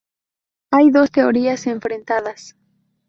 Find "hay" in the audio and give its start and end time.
0.71-0.89